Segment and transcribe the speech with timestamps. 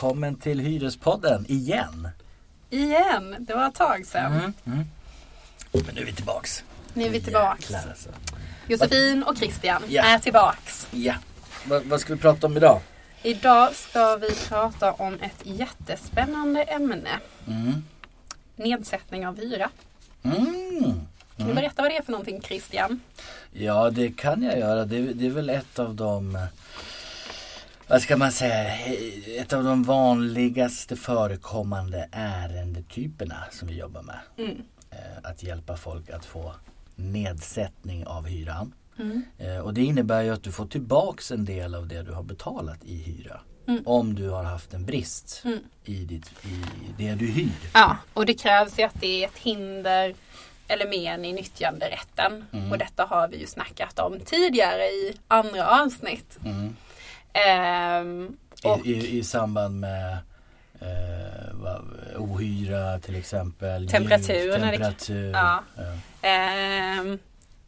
[0.00, 2.08] välkommen till Hyrespodden igen.
[2.70, 4.32] Igen, det var ett tag sedan.
[4.32, 4.84] Mm, mm.
[5.72, 6.64] Men nu är vi tillbaks.
[6.94, 7.70] Nu är vi tillbaks.
[7.70, 8.08] Jäklar, alltså.
[8.68, 10.02] Josefin och Christian Ja.
[10.02, 10.88] är tillbaks.
[10.90, 11.14] Ja,
[11.64, 12.80] vad, vad ska vi prata om idag?
[13.22, 17.10] Idag ska vi prata om ett jättespännande ämne.
[17.46, 17.84] Mm.
[18.56, 19.70] Nedsättning av hyra.
[20.22, 21.00] Mm.
[21.36, 23.00] Kan du berätta vad det är för någonting Christian?
[23.52, 24.84] Ja, det kan jag göra.
[24.84, 26.38] Det, det är väl ett av de
[27.90, 28.74] vad ska man säga,
[29.38, 34.18] ett av de vanligaste förekommande ärendetyperna som vi jobbar med.
[34.38, 34.62] Mm.
[34.90, 34.98] Eh,
[35.30, 36.54] Att hjälpa folk att få
[36.96, 38.72] nedsättning av hyran.
[38.98, 39.22] Mm.
[39.38, 42.22] Eh, Och det innebär ju att du får tillbaks en del av det du har
[42.22, 43.40] betalat i hyra.
[43.68, 43.82] Mm.
[43.86, 45.58] Om du har haft en brist Mm.
[45.84, 46.64] i, ditt, i
[46.98, 47.50] det du hyr.
[47.74, 50.14] Ja, och det krävs ju att det är ett hinder
[50.68, 52.44] eller men i nyttjanderätten.
[52.52, 52.72] Mm.
[52.72, 56.38] Och detta har vi ju snackat om tidigare i andra avsnitt.
[57.32, 57.56] Mm.
[57.60, 60.18] Ehm, och, I, i, I samband med
[60.80, 63.88] eh, ohyra till exempel.
[63.88, 65.30] Temperatur, det- temperatur.
[65.32, 65.62] ja.
[65.76, 66.28] ja.
[66.28, 67.18] Ehm,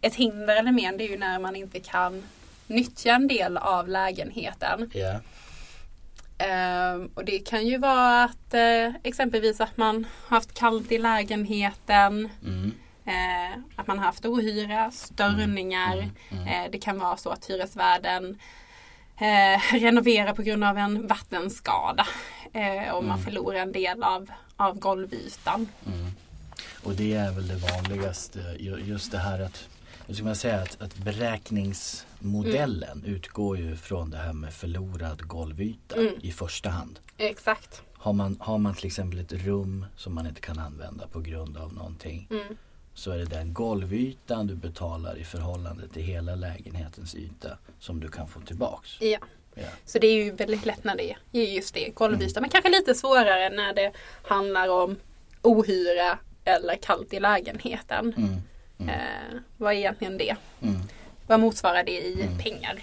[0.01, 2.23] ett hinder eller men det är ju när man inte kan
[2.67, 4.91] nyttja en del av lägenheten.
[4.95, 5.21] Ja.
[6.39, 12.29] Ehm, och det kan ju vara att eh, exempelvis att man haft kallt i lägenheten.
[12.45, 12.73] Mm.
[13.07, 15.93] Eh, att man har haft ohyra, störningar.
[15.97, 16.47] Mm, mm.
[16.49, 18.39] Eh, det kan vara så att hyresvärden
[19.23, 22.07] eh, renoverar på grund av en vattenskada.
[22.53, 23.25] Eh, och man Mm.
[23.25, 25.69] förlorar en del av, av golvytan.
[25.87, 26.11] Mm.
[26.83, 29.69] Och det är väl det vanligaste, ju- just det här att,
[30.07, 33.15] hur ska man säga, att, att beräkningsmodellen Mm.
[33.15, 36.15] utgår ju från det här med förlorad golvyta Mm.
[36.23, 36.99] i första hand.
[37.19, 37.83] Exakt.
[37.93, 41.57] Har man, har man till exempel ett rum som man inte kan använda på grund
[41.57, 42.57] av någonting Mm.
[42.95, 48.09] Så är det den golvytan du betalar i förhållande till hela lägenhetens yta som du
[48.09, 49.01] kan få tillbaks.
[49.01, 49.19] Ja.
[49.55, 49.63] Ja.
[49.87, 52.41] Så det är ju väldigt lätt när det är just det, golvyta.
[52.41, 53.93] Men kanske lite svårare när det
[54.23, 54.97] handlar om
[55.43, 58.15] ohyra eller kallt i lägenheten.
[58.17, 58.37] Mm.
[58.79, 58.95] Mm.
[58.95, 60.37] Eh, vad är egentligen det?
[60.63, 60.81] Mm.
[61.27, 62.39] Vad motsvarar det i Mm.
[62.39, 62.79] pengar?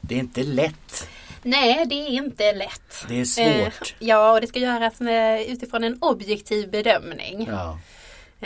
[0.00, 1.08] Det är inte lätt.
[1.42, 3.04] Nej, det är inte lätt.
[3.08, 3.94] Det är svårt.
[4.00, 7.46] Eh, ja, och det ska göras med, utifrån en objektiv bedömning.
[7.50, 7.78] Ja.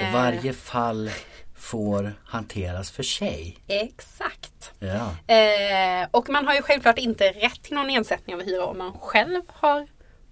[0.01, 0.13] Och Eh.
[0.13, 1.11] varje fall
[1.57, 3.59] får hanteras för sig.
[3.67, 4.73] Exakt.
[4.79, 5.35] Ja.
[5.35, 8.93] Eh, och man har ju självklart inte rätt till någon nedsättning av hyra om man
[8.99, 9.87] själv har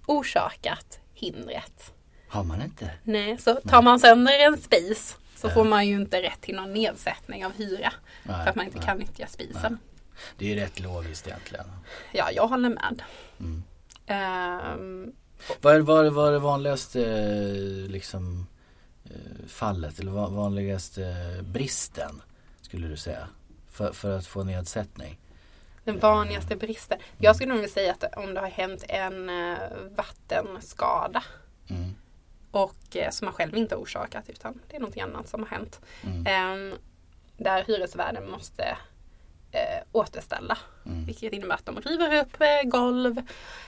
[0.06, 1.92] orsakat hindret.
[2.28, 2.90] Har man inte?
[3.02, 5.54] Nej, så tar man sönder en spis så Ja.
[5.54, 7.92] får man ju inte rätt till någon nedsättning av hyra.
[8.22, 8.86] Nej, för att man inte nej.
[8.86, 9.78] kan nyttja spisen.
[10.38, 11.66] Det är ju rätt logiskt egentligen.
[12.12, 13.02] Ja, jag håller med.
[13.40, 13.62] Mm.
[14.06, 15.12] Ehm,
[15.60, 18.57] Vad är, vad är, vad är det vanligaste eh, liksom, eh,
[19.48, 21.14] fallet eller va- vanligaste
[21.44, 22.22] bristen
[22.60, 23.28] skulle du säga?
[23.70, 25.18] För, för att få nedsättning?
[25.84, 26.98] den vanligaste bristen.
[27.18, 29.58] Jag skulle nog säga att om det har hänt en eh,
[29.96, 31.22] vattenskada
[31.70, 31.94] Mm.
[32.50, 35.80] och eh, som man själv inte orsakat utan det är någonting annat som har hänt.
[36.02, 36.26] Mm.
[36.26, 36.74] Ehm,
[37.36, 38.62] där hyresvärden måste
[39.52, 40.58] eh, återställa.
[40.86, 41.04] Mm.
[41.04, 43.22] Vilket innebär att de river upp eh, golv,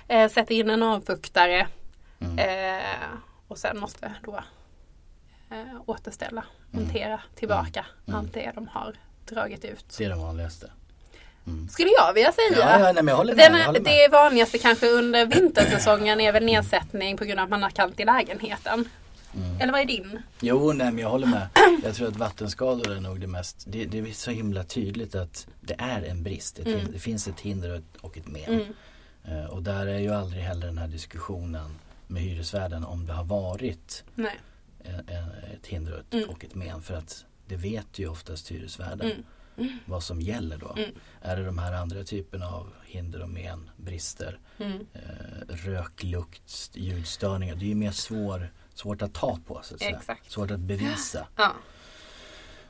[0.08, 1.66] eh, sätter in en avfuktare
[2.20, 2.38] Mm.
[2.38, 3.08] eh,
[3.48, 4.44] och sen måste då
[5.50, 8.20] eh, återställa, montera tillbaka Mm.
[8.20, 8.94] allt det de har
[9.28, 9.94] dragit ut.
[9.98, 10.70] Det är det vanligaste.
[11.46, 11.68] Mm.
[11.68, 12.58] Skulle jag vilja säga.
[12.58, 13.26] Ja, ja, nej, med.
[13.36, 17.70] Den, det vanligaste kanske under vintersäsongen är väl nedsättning på grund av att man har
[17.70, 18.88] kallt i lägenheten.
[19.36, 19.60] Mm.
[19.60, 20.22] Eller vad är din?
[20.40, 21.48] Jo, nej men jag håller med.
[21.84, 25.46] Jag tror att vattenskador är nog det mest, det, det är så himla tydligt att
[25.60, 26.58] det är en brist.
[26.58, 26.92] Ett Mm.
[26.92, 28.44] det finns ett hinder och ett, och ett men.
[28.44, 28.74] Mm.
[29.24, 33.24] Eh, och där är ju aldrig heller den här diskussionen med hyresvärden om det har
[33.24, 34.38] varit Nej.
[35.54, 36.28] Ett hinder och ett, Mm.
[36.30, 36.82] och ett men.
[36.82, 39.24] För att det vet ju oftast hyresvärden
[39.56, 39.78] Mm.
[39.84, 40.74] vad som gäller då.
[40.78, 40.91] Mm.
[41.22, 44.86] Är det de här andra typerna av hinder och men, brister, Mm.
[44.92, 45.00] eh,
[45.48, 47.54] rök, lukt, ljudstörningar.
[47.54, 49.96] Det är ju mer svår, svårt att ta på så att säga.
[49.96, 50.30] Exakt.
[50.30, 51.27] Svårt att bevisa.
[51.36, 51.53] Ja.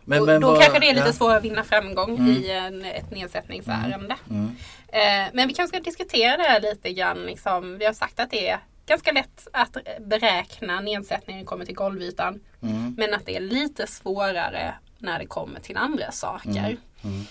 [0.05, 1.13] Men, men då vad- kanske det är lite ja.
[1.13, 2.31] svårare att vinna framgång Mm.
[2.31, 4.17] i en, ett nedsättningsärende.
[4.31, 4.57] Mm.
[4.89, 7.19] Eh, men vi kanske ska diskutera det här lite grann.
[7.27, 7.79] Liksom.
[7.79, 8.59] Vi har sagt att det är
[8.91, 12.41] ganska lätt att beräkna nedsättningen kommer till golvytan.
[12.63, 12.95] Mm.
[12.99, 16.49] Men att det är lite svårare när det kommer till andra saker.
[16.51, 16.77] Mm.
[17.05, 17.27] Mm.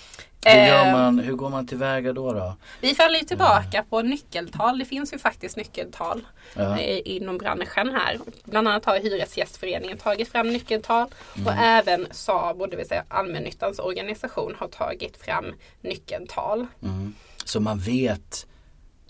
[0.46, 2.34] Hur, Eh, man, hur går man tillväga då?
[2.34, 2.56] då?
[2.82, 4.80] Vi faller ju tillbaka på nyckeltal.
[4.80, 6.22] Det finns ju faktiskt nyckeltal
[6.56, 6.80] Ja.
[6.80, 8.20] eh, inom branschen här.
[8.44, 11.48] Bland annat har Hyresgästföreningen tagit fram nyckeltal Mm.
[11.48, 15.46] och även SABO, det vill säga allmännyttans organisation, har tagit fram
[15.82, 16.68] nyckeltal.
[16.84, 17.14] Mm.
[17.46, 18.46] Så man vet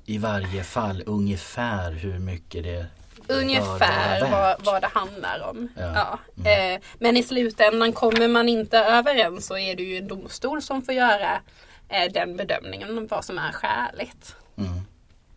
[0.10, 2.86] i varje fall ungefär hur mycket det
[3.28, 4.32] Ungefär
[4.66, 5.68] vad, det handlar om.
[5.78, 5.94] Ja.
[5.96, 6.20] Ja.
[6.38, 6.76] Mm.
[6.76, 10.82] Eh, men i slutändan kommer man inte överens så är det ju en domstol som
[10.82, 11.42] får göra
[11.90, 14.36] eh, den bedömningen om vad som är skäligt.
[14.58, 14.82] Mm.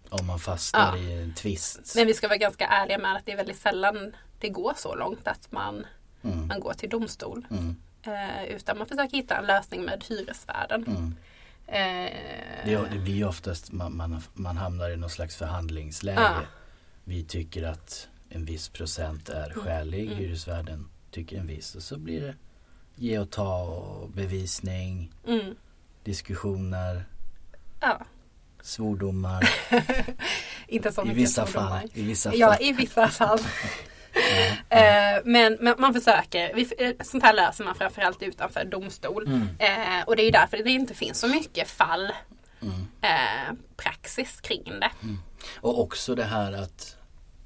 [0.08, 1.02] om man fastnar Ja.
[1.02, 1.92] i en tvist.
[1.96, 4.94] Men vi ska vara ganska ärliga med att det är väldigt sällan det går så
[4.94, 5.86] långt att man,
[6.24, 6.46] Mm.
[6.46, 7.46] man går till domstol.
[7.50, 7.76] Mm.
[8.06, 11.16] Eh, utan man försöker hitta en lösning med hyresvärden.
[11.72, 12.06] Mm.
[12.06, 16.20] Eh, Det, det blir ju oftast man, man, man hamnar i någon slags förhandlingsläge.
[16.20, 16.40] Ja.
[17.04, 20.18] Vi tycker att en viss procent är skälig, Mm.
[20.18, 22.34] hyresvärden tycker en viss och så blir det
[22.96, 25.54] ge och ta och bevisning, mm,
[26.04, 27.04] diskussioner,
[27.80, 28.00] ja.
[28.62, 29.48] svordomar
[30.68, 31.80] Inte så i mycket vissa svordomar.
[31.80, 31.90] fall.
[31.94, 32.38] I vissa fall.
[32.40, 33.38] Ja, i vissa fall.
[34.68, 36.54] Eh, men, men man försöker.
[36.54, 39.26] Vi, eh, sånt här löser man framförallt utanför domstol.
[39.26, 39.48] Mm.
[39.58, 42.12] Eh, och det är ju därför det inte finns så mycket fall,
[42.62, 42.74] Mm.
[43.00, 44.90] eh, praxis kring det.
[45.60, 46.96] Och också det här att,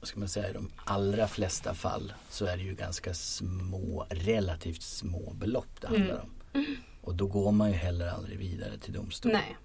[0.01, 4.07] vad ska man säga, i de allra flesta fall så är det ju ganska små,
[4.11, 6.31] relativt små belopp det handlar om.
[7.01, 9.33] Och då går man ju heller aldrig vidare till domstol.
[9.33, 9.57] Nej.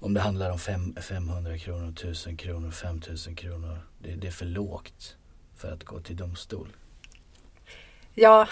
[0.00, 3.78] Om det handlar om fem, 500 kronor, 1000 kronor, 5000 kronor.
[3.98, 5.16] Det, det är för lågt
[5.60, 6.68] för att gå till domstol.
[8.14, 8.48] Ja,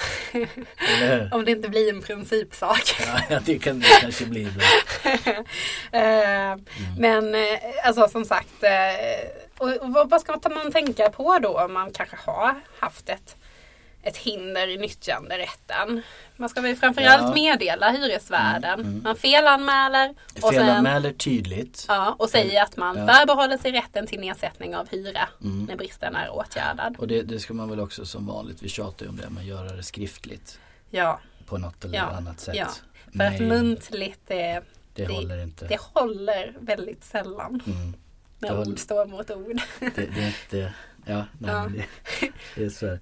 [1.33, 2.97] om det inte blir en principsak.
[3.31, 4.69] Ja, det kan det kanske bli ibland.
[5.93, 6.95] Eh, Mm.
[6.99, 9.29] Men eh, alltså som sagt, eh,
[9.59, 13.37] och, vad ska man tänka på då om man kanske har haft ett,
[14.09, 16.03] ett hinder i nyttjanderätten?
[16.37, 17.35] Man ska väl framförallt Ja.
[17.35, 18.75] meddela hyresvärden.
[18.81, 19.03] Mm, mm.
[19.03, 21.85] Man felanmäler och, sen, Felanmäler tydligt.
[21.89, 23.07] ja, och säger att man Ja.
[23.07, 25.65] förbehåller sig rätten till nedsättning av hyra Mm.
[25.65, 26.97] när bristen är åtgärdad.
[26.99, 29.47] Och det, det ska man väl också som vanligt, vi tjatar ju om det, men
[29.47, 32.57] göra det skriftligt Ja, på något eller Ja, annat sätt.
[32.57, 32.67] ja.
[33.17, 34.35] för att Mail, muntligt det,
[34.95, 35.67] det, det- håller inte.
[35.67, 37.95] det håller väldigt sällan Mm.
[38.39, 39.61] när ord står mot ord.
[39.81, 40.73] Det, det är inte,
[41.09, 41.69] ja, nej, Ja.
[41.75, 41.85] Det,
[42.55, 42.87] det är så.
[42.87, 42.99] Mail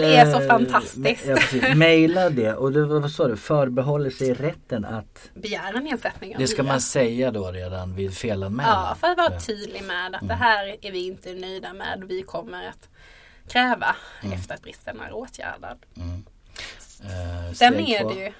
[0.00, 1.26] Men, är så eh, fantastiskt.
[1.26, 1.74] Ja, precis.
[1.74, 6.62] Maila det och det, vad sa du, förbehåller sig rätten att Begära nedsättning Det ska
[6.62, 8.86] man säga då redan vid felanmälan.
[8.88, 10.28] Ja, för att vara tydlig med att Mm.
[10.28, 12.04] det här är vi inte nöjda med.
[12.08, 12.88] Vi kommer att
[13.48, 14.38] kräva Mm.
[14.38, 15.78] efter att bristen är åtgärdad.
[15.96, 16.24] Mm.
[17.04, 18.08] Eh, Sen är två.
[18.10, 18.32] det ju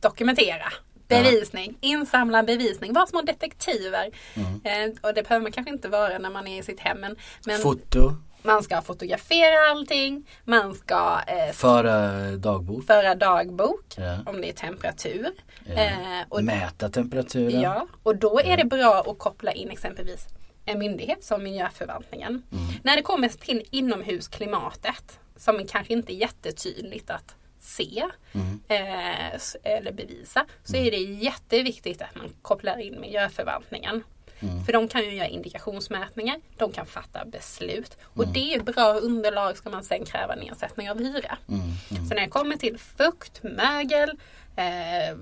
[0.00, 0.72] dokumentera.
[1.08, 4.10] Bevisning, insamla bevisning, var små detektiver.
[4.34, 4.60] Mm.
[4.64, 7.00] Eh, och det behöver man kanske inte vara när man är i sitt hem.
[7.00, 7.16] Men,
[7.46, 10.26] men Foto, man ska fotografera allting.
[10.44, 14.18] Man ska eh, föra dagbok, föra dagbok ja.
[14.26, 15.30] om det är temperatur.
[15.66, 15.74] Ja.
[15.74, 15.92] Eh,
[16.28, 17.60] och mäta temperaturen.
[17.60, 20.26] Ja, och då är det bra att koppla in exempelvis
[20.64, 22.42] en myndighet som miljöförvaltningen.
[22.52, 22.66] Mm.
[22.82, 27.34] När det kommer till inomhusklimatet som kanske inte är jättetydligt att
[27.68, 28.60] se Mm.
[28.68, 34.02] eh, eller bevisa så är det jätteviktigt att man kopplar in miljöförvaltningen.
[34.40, 34.64] Mm.
[34.64, 38.32] För de kan ju göra indikationsmätningar, de kan fatta beslut och Mm.
[38.32, 41.38] det är bra underlag ska man sen kräva nedsättning av hyra.
[41.48, 41.60] Mm.
[41.90, 42.08] Mm.
[42.08, 44.10] Så när det kommer till fukt, mögel,
[44.56, 45.16] eh,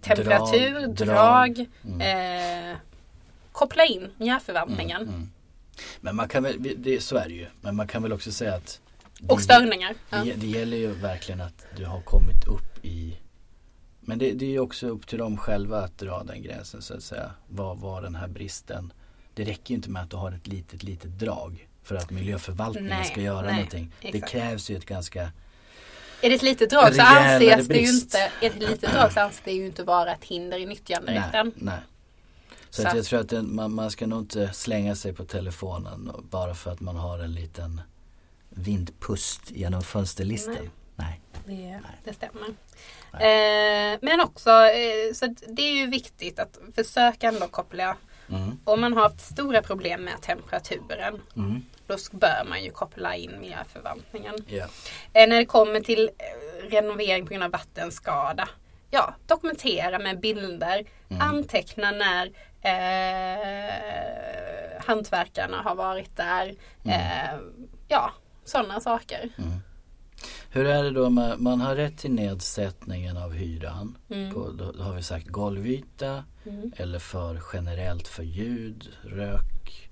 [0.00, 1.66] temperatur, Drag, drag, drag.
[1.84, 2.70] Mm.
[2.70, 2.76] Eh,
[3.52, 5.14] koppla in miljöförvaltningen Mm.
[5.14, 5.30] Mm.
[6.00, 8.54] Men man kan väl, det, så är det ju, men man kan väl också säga
[8.54, 8.80] att
[9.28, 9.94] och det- störningar.
[10.10, 10.24] Ja.
[10.24, 13.16] Det, det gäller ju verkligen att du har kommit upp i
[14.00, 16.94] Men det, det är ju också upp till dem själva att dra den gränsen så
[16.94, 17.30] att säga.
[17.48, 18.92] Vad var den här bristen?
[19.34, 22.90] Det räcker ju inte med att du har ett litet, litet drag för att miljöförvaltningen
[22.90, 23.92] Nej, ska göra nej, någonting.
[24.02, 24.32] Det exakt.
[24.32, 25.22] krävs ju ett ganska
[26.22, 29.20] Är det ett litet drag så anses det ju inte, är det litet drag så
[29.20, 31.52] anses det ju inte vara ett hinder i Nej, nyttjanderätten.
[31.56, 31.78] nej.
[32.70, 35.12] Så, Så att att- jag tror att den, man, man ska nog inte slänga sig
[35.12, 37.80] på telefonen bara för att man har en liten
[38.56, 40.70] vindpust genom fönsterlisten.
[40.96, 41.20] Nej.
[41.46, 41.80] Nej.
[42.04, 42.48] Det, det stämmer.
[43.12, 47.96] Eh, men också, eh, så det är ju viktigt att försöka ändå koppla,
[48.30, 48.58] Mm.
[48.64, 51.62] om man har haft stora problem med temperaturen, Mm.
[51.86, 54.34] då bör man ju koppla in miljöförvaltningen.
[54.48, 54.64] Ja.
[55.12, 58.48] Eh, när det kommer till eh, renovering på grund av vattenskada.
[58.90, 60.84] Ja, dokumentera med bilder.
[61.08, 61.22] Mm.
[61.22, 62.26] Anteckna när
[63.66, 66.54] eh, hantverkarna har varit där.
[66.84, 67.00] Mm.
[67.00, 67.40] Eh,
[67.88, 68.12] ja,
[68.46, 69.28] sådana saker.
[69.38, 69.58] Mm.
[70.50, 73.98] Hur är det då med, man har rätt till nedsättningen av hyran.
[74.10, 74.34] Mm.
[74.34, 76.72] På, då, då har vi sagt golvyta Mm.
[76.76, 79.90] eller för generellt för ljud, rök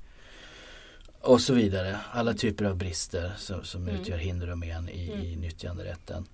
[1.21, 1.99] och så vidare.
[2.13, 4.01] Alla typer av brister som, som Mm.
[4.01, 5.23] utgör hinder och men i, Mm.
[5.25, 6.27] i nyttjanderätten.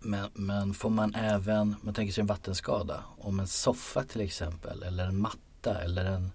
[0.00, 4.82] Men, men får man även, man tänker sig en vattenskada, om en soffa till exempel
[4.82, 6.32] eller en matta eller en,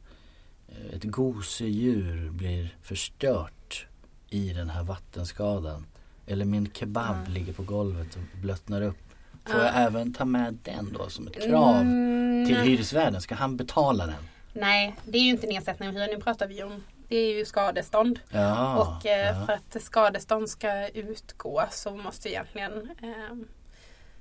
[0.67, 3.87] eh, ett gosedjur blir förstört
[4.29, 5.85] i den här vattenskadan.
[6.27, 7.31] Eller min kebab Ja.
[7.33, 8.97] ligger på golvet och blöttnar upp.
[9.45, 9.65] Får Ja.
[9.65, 13.21] jag även ta med den då som ett krav Mm, till hyresvärden?
[13.21, 14.23] Ska han betala den?
[14.53, 16.05] Nej, det är ju inte nedsättning av hyra.
[16.05, 18.19] Nu pratar vi om det är ju skadestånd.
[18.29, 19.45] Ja, och eh, ja.
[19.45, 22.71] för att skadestånd ska utgå så måste egentligen
[23.03, 23.35] eh,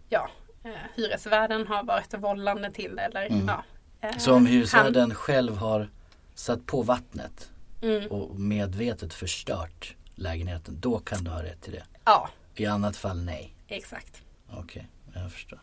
[0.09, 0.29] ja,
[0.65, 3.03] eh, hyresvärden ha varit vållande till det.
[3.03, 3.49] Eller, Mm.
[3.49, 3.65] ja,
[4.09, 5.89] eh, Så om han- hyresvärden själv har
[6.35, 7.51] satt på vattnet
[7.85, 8.07] Mm.
[8.11, 11.85] och medvetet förstört lägenheten, då kan du ha rätt till det.
[12.05, 13.55] Ja, I annat fall nej.
[13.69, 14.23] exakt.
[14.51, 15.59] Okej, jag förstår.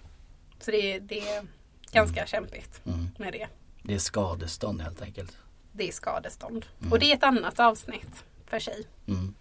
[0.59, 1.43] Så det, är- det är
[1.91, 3.09] ganska kämpigt Mm.
[3.17, 3.47] med det.
[3.83, 5.37] Det är skadestånd helt enkelt.
[5.71, 6.65] Det är skadestånd.
[6.79, 6.91] Mm.
[6.91, 8.83] Och det är ett annat avsnitt för sig.
[9.07, 9.33] Mm.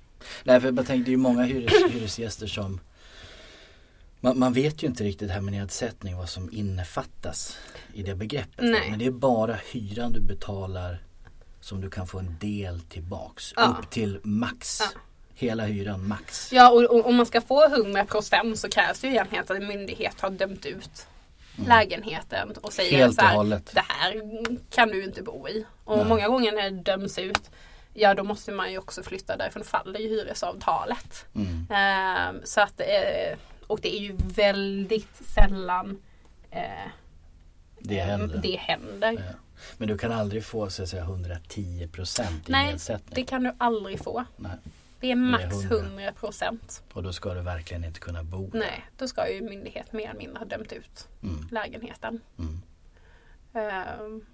[0.45, 2.81] Nej för jag bara tänkte det är ju många hyres, hyresgäster som
[4.21, 7.57] man, man vet ju inte riktigt det här med nedsättning vad som innefattas
[7.95, 8.65] i det begreppet.
[8.65, 8.91] Nej.
[8.91, 11.03] Men det är bara hyran du betalar
[11.61, 13.53] som du kan få en del tillbaks.
[13.57, 13.77] Ja.
[13.79, 14.81] Upp till max.
[14.81, 15.01] Ja.
[15.35, 16.53] Hela hyran max.
[16.53, 19.67] Ja, och, och om man ska få 100% så krävs det ju egentligen att en
[19.67, 21.07] myndighet har dömt ut
[21.67, 23.01] lägenheten och säger Mm.
[23.01, 24.23] Helt så här, det här
[24.71, 25.67] kan du inte bo i.
[25.85, 26.07] Och Nej.
[26.07, 27.51] många gånger när det döms ut,
[27.95, 31.27] ja då måste man ju också flytta därifrån, faller ju hyresavtalet.
[31.35, 31.67] Mm.
[31.71, 35.99] Ehm, så att, eh, och det är ju väldigt sällan
[36.51, 36.61] eh,
[37.79, 38.41] Det händer.
[38.43, 39.13] det händer.
[39.13, 39.23] Ja.
[39.79, 43.15] Men du kan aldrig få så att säga 110% i Nej, nedsättning.
[43.15, 44.25] Det kan du aldrig få.
[44.37, 44.53] Nej.
[45.01, 46.83] Det är max Det är 100 procent.
[46.93, 48.59] Och då ska du verkligen inte kunna bo där.
[48.59, 51.49] Nej, då ska ju myndighet mer eller mindre ha dömt ut Mm.
[51.51, 52.21] lägenheten.
[52.39, 52.61] Mm.
[53.53, 54.25] Ehm,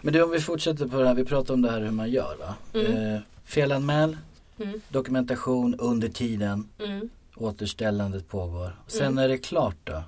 [0.00, 2.10] Men du om vi fortsätter på det här, vi pratar om det här hur man
[2.10, 2.54] gör va?
[2.74, 3.14] Mm.
[3.14, 4.16] Eh, felanmäl,
[4.58, 7.08] mm, dokumentation under tiden, mm.
[7.36, 8.76] återställandet pågår.
[8.86, 9.14] Sen Mm.
[9.14, 10.02] när det är klart då?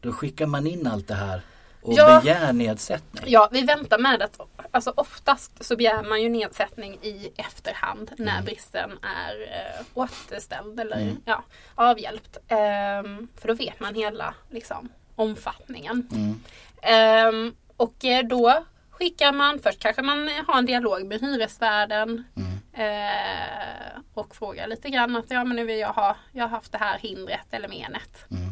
[0.00, 1.40] Då skickar man in allt det här
[1.88, 2.20] och Ja.
[2.20, 3.24] begär nedsättning.
[3.26, 4.40] Ja, vi väntar med att
[4.70, 8.44] alltså oftast så begär man ju nedsättning i efterhand när Mm.
[8.44, 11.16] bristen är eh, återställd eller Mm.
[11.24, 12.36] ja, avhjälpt.
[12.48, 16.08] Ehm, för då vet man hela liksom, omfattningen.
[16.12, 16.40] Mm.
[16.82, 22.58] Ehm, och eh, då skickar man, först kanske man har en dialog med hyresvärden Mm.
[22.72, 26.72] eh, och frågar lite grann att ja men nu vill jag ha, jag har haft
[26.72, 28.24] det här hindret eller menet.
[28.30, 28.48] Mm.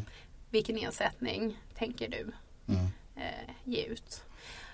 [0.51, 2.33] Vilken nedsättning tänker du
[2.69, 2.87] Mm.
[3.17, 4.23] Eh, ge ut?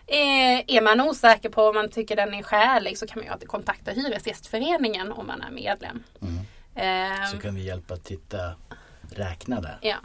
[0.07, 3.33] Eh, är man osäker på om man tycker den är skälig så kan man ju
[3.33, 6.03] alltid kontakta Hyresgästföreningen om man är medlem.
[6.23, 6.39] Mm.
[6.75, 8.55] Ehm, Så kan vi hjälpa att titta,
[9.11, 9.79] räkna där.
[9.83, 9.97] Ja.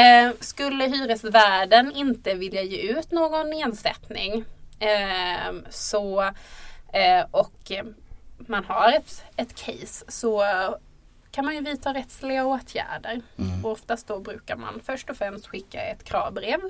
[0.00, 4.44] Eh, skulle hyresvärden inte vilja ge ut någon nedsättning
[4.78, 6.22] eh, så
[6.92, 7.84] eh, och eh,
[8.38, 10.44] man har ett, ett case så
[11.30, 13.20] kan man ju vidta rättsliga åtgärder.
[13.38, 13.64] Mm.
[13.64, 16.60] Och oftast då brukar man först och främst skicka ett kravbrev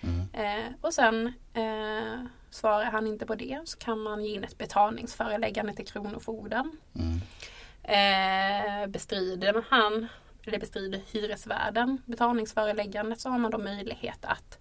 [0.00, 0.28] Mm.
[0.32, 4.58] eh, och sen eh, svarar han inte på det så kan man ge in ett
[4.58, 6.72] betalningsföreläggande till Kronofogden.
[6.94, 7.20] Mm.
[7.82, 10.08] Eh, bestrider han
[10.44, 14.58] eller bestrider hyresvärden betalningsföreläggandet så har man då möjlighet att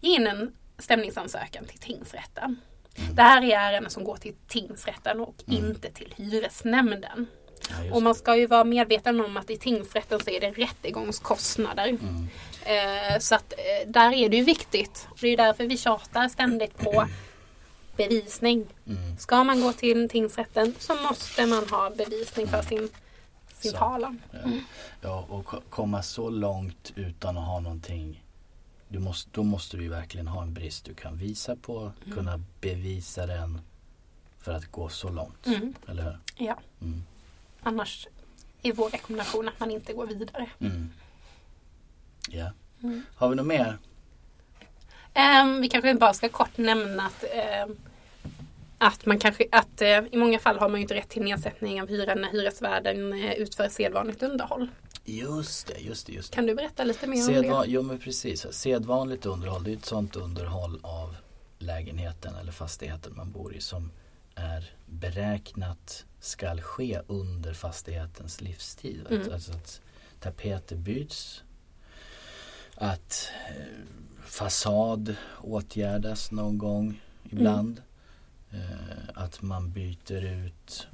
[0.00, 2.60] ge in en stämningsansökan till tingsrätten.
[3.12, 7.26] Det här är ärenden som går till tingsrätten och inte till hyresnämnden.
[7.70, 11.88] Ja, Och man ska ju vara medveten om att i tingsrätten så är det rättegångskostnader.
[11.88, 12.28] Mm.
[12.64, 15.08] Eh, så att eh, där är det ju viktigt.
[15.20, 17.06] Det är därför vi tjatar ständigt på
[17.96, 18.66] bevisning.
[18.86, 19.16] Mm.
[19.18, 22.88] Ska man gå till tingsrätten så måste man ha bevisning för sin,
[23.52, 24.22] sin talan.
[24.32, 24.38] Ja.
[25.00, 28.24] ja, och ko- komma så långt utan att ha någonting.
[28.88, 32.16] Du måste, då måste du ju verkligen ha en brist du kan visa på, Mm.
[32.16, 33.60] kunna bevisa den
[34.40, 35.46] för att gå så långt.
[35.46, 35.74] Mm.
[35.88, 36.18] Eller hur?
[36.46, 36.58] Ja.
[36.80, 37.02] Mm.
[37.62, 38.08] Annars
[38.62, 40.50] är vår rekommendation att man inte går vidare.
[40.58, 40.90] Mm.
[42.28, 42.52] Ja.
[42.82, 43.02] Mm.
[43.14, 43.78] Har vi något mer?
[45.14, 47.76] Ehm, vi kanske bara ska kort nämna att, ehm,
[48.78, 51.88] att man kanske, att eh, i många fall har man inte rätt till nedsättning av
[51.88, 54.68] hyran när hyresvärden eh, utför sedvanligt underhåll.
[55.04, 56.34] Just det, just det, just det.
[56.34, 57.70] Kan du berätta lite mer om Sedvan, det?
[57.70, 58.46] jo men precis.
[58.52, 61.16] Sedvanligt underhåll, det är ett sånt underhåll av
[61.58, 63.90] lägenheten eller fastigheten man bor i som
[64.34, 69.02] är beräknat skall ske under fastighetens livstid.
[69.06, 69.32] Att, Mm.
[69.32, 69.80] Alltså att
[70.20, 71.42] tapeter byts,
[72.74, 73.64] att eh,
[74.24, 77.00] fasad åtgärdas någon gång
[77.30, 77.82] ibland.
[78.50, 78.58] Eh,
[79.14, 80.86] att man byter ut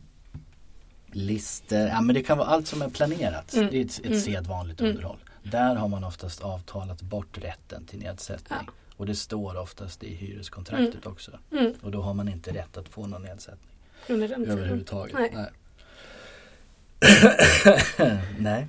[1.13, 3.55] lister, ja men det kan vara allt som är planerat.
[3.55, 3.71] Mm.
[3.71, 4.21] Det är ett, ett Mm.
[4.21, 4.93] sedvanligt Mm.
[4.93, 5.19] underhåll.
[5.43, 8.59] Där har man oftast avtalat bort rätten till nedsättning.
[8.67, 8.73] Ja.
[8.97, 11.39] Och det står oftast i hyreskontraktet också.
[11.53, 13.71] Mm, Och då har man inte rätt att få någon nedsättning
[14.09, 14.59] under den tiden.
[14.59, 15.15] överhuvudtaget.
[15.15, 15.33] Nej.
[15.35, 15.51] Nej.
[18.39, 18.67] Nej.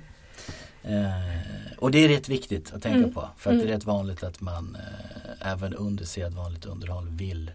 [0.82, 3.12] Eh, och det är rätt viktigt att tänka Mm.
[3.14, 3.28] på.
[3.36, 3.74] För att det är Mm.
[3.76, 7.50] rätt vanligt att man eh, även under sedvanligt underhåll vill.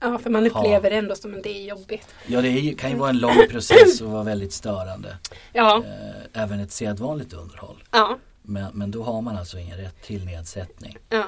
[0.00, 2.06] Ja, för man upplever det ändå som att det är jobbigt.
[2.26, 5.16] Ja det är, kan ju vara en lång process och vara väldigt störande.
[5.52, 7.84] Ja, Eh, även ett sedvanligt underhåll.
[7.90, 10.96] ja, Men, men då har man alltså ingen rätt till nedsättning.
[11.08, 11.24] ja.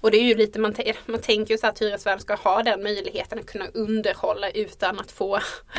[0.00, 0.74] Och det är ju lite, man,
[1.06, 5.10] man tänker ju så att hyresvärden ska ha den möjligheten att kunna underhålla utan att
[5.10, 5.38] få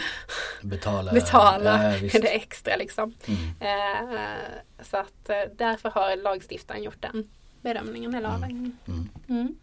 [0.62, 3.14] Betala, betala Ja, det extra liksom.
[3.26, 4.36] Mm, Eh,
[4.84, 7.30] så att eh, därför har lagstiftaren gjort den
[7.62, 8.36] bedömningen eller Mm.
[8.36, 8.78] avvägningen.
[8.88, 9.10] mm.
[9.30, 9.56] Mm.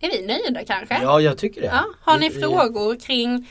[0.00, 0.98] är vi nöjda kanske?
[1.02, 1.66] Ja, jag tycker det.
[1.66, 3.46] Ja, har ni vi- frågor kring det.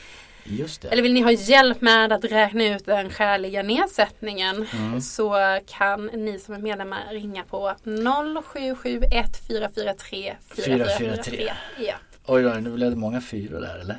[0.90, 5.00] Eller vill ni ha hjälp med att räkna ut den skäliga nedsättningen Mm.
[5.00, 11.52] så kan ni som är medlemmar ringa på 0771 443 443.
[11.78, 11.94] Ja,
[12.26, 13.96] Oj då, nu blev det många fyror där eller?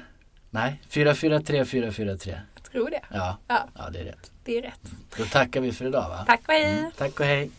[0.50, 2.40] Nej, 443 443.
[2.56, 3.02] jag tror det.
[3.14, 4.32] Ja, Ja, ja det är rätt.
[4.44, 4.82] det är rätt.
[5.18, 6.24] Då tackar vi för idag va?
[6.28, 6.80] Tack och hej!
[6.80, 7.50] Mm, tack och hej.